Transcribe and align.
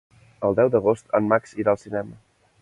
El 0.47 0.55
deu 0.59 0.71
d'agost 0.75 1.13
en 1.19 1.29
Max 1.33 1.55
irà 1.65 1.77
al 1.77 1.81
cinema. 1.83 2.19